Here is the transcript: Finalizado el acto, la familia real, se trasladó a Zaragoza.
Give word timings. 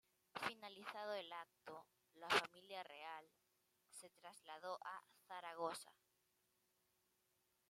Finalizado 0.47 1.13
el 1.13 1.31
acto, 1.31 1.85
la 2.15 2.27
familia 2.27 2.83
real, 2.83 3.23
se 3.87 4.09
trasladó 4.09 4.79
a 4.83 5.03
Zaragoza. 5.27 5.91